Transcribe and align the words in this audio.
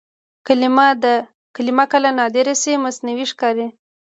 کلمه 1.55 1.85
که 1.91 1.97
نادره 2.19 2.53
شي 2.61 2.73
مصنوعي 2.85 3.25
ښکاري. 3.31 3.67